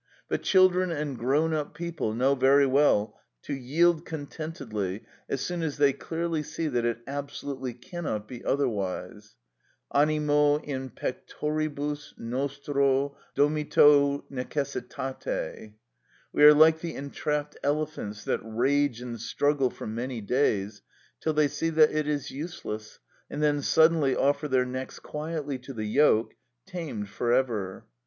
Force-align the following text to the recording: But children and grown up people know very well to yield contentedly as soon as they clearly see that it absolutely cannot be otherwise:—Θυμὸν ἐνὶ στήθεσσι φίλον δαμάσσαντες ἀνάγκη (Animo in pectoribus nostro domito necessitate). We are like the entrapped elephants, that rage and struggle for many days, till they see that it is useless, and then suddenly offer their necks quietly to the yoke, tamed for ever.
But 0.27 0.41
children 0.41 0.89
and 0.91 1.15
grown 1.15 1.53
up 1.53 1.75
people 1.75 2.15
know 2.15 2.33
very 2.33 2.65
well 2.65 3.19
to 3.43 3.53
yield 3.53 4.03
contentedly 4.03 5.05
as 5.29 5.41
soon 5.41 5.61
as 5.61 5.77
they 5.77 5.93
clearly 5.93 6.41
see 6.41 6.67
that 6.69 6.85
it 6.85 7.03
absolutely 7.05 7.75
cannot 7.75 8.27
be 8.27 8.43
otherwise:—Θυμὸν 8.43 9.29
ἐνὶ 9.29 9.29
στήθεσσι 9.93 9.93
φίλον 9.93 9.93
δαμάσσαντες 9.93 9.93
ἀνάγκη 9.93 10.01
(Animo 10.01 10.57
in 10.63 10.89
pectoribus 10.89 12.13
nostro 12.17 13.17
domito 13.37 14.23
necessitate). 14.31 15.73
We 16.33 16.43
are 16.45 16.53
like 16.55 16.79
the 16.79 16.95
entrapped 16.95 17.57
elephants, 17.61 18.23
that 18.23 18.41
rage 18.43 19.01
and 19.01 19.21
struggle 19.21 19.69
for 19.69 19.85
many 19.85 20.19
days, 20.19 20.81
till 21.19 21.33
they 21.33 21.47
see 21.47 21.69
that 21.69 21.91
it 21.91 22.07
is 22.07 22.31
useless, 22.31 22.97
and 23.29 23.43
then 23.43 23.61
suddenly 23.61 24.15
offer 24.15 24.47
their 24.47 24.65
necks 24.65 24.97
quietly 24.97 25.59
to 25.59 25.73
the 25.73 25.85
yoke, 25.85 26.33
tamed 26.65 27.07
for 27.07 27.31
ever. 27.31 27.85